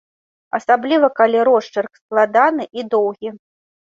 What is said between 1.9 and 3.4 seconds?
складаны і доўгі.